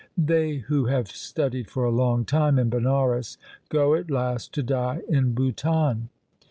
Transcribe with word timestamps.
They 0.17 0.55
who 0.55 0.85
have 0.85 1.09
studied 1.11 1.69
for 1.69 1.83
a 1.85 1.91
long 1.91 2.25
time 2.25 2.57
in 2.57 2.71
Banaras 2.71 3.37
go 3.69 3.93
at 3.93 4.09
last 4.09 4.51
to 4.55 4.63
die 4.63 5.01
in 5.07 5.33
Bhutan. 5.33 6.09